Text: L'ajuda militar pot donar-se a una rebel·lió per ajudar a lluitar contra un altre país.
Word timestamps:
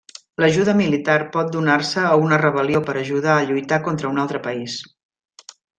L'ajuda 0.43 0.73
militar 0.79 1.17
pot 1.35 1.51
donar-se 1.57 2.07
a 2.13 2.15
una 2.23 2.41
rebel·lió 2.45 2.83
per 2.91 2.99
ajudar 3.05 3.35
a 3.43 3.47
lluitar 3.53 3.83
contra 3.91 4.13
un 4.17 4.23
altre 4.27 4.47
país. 4.51 4.83